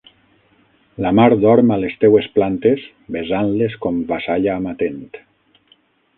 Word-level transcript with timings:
La 1.05 1.11
mar 1.19 1.27
dorm 1.43 1.69
a 1.75 1.77
les 1.83 1.93
teues 2.05 2.31
plantes 2.39 2.87
besant-les 3.17 3.77
com 3.85 4.01
vassalla 4.15 4.57
amatent. 4.57 5.01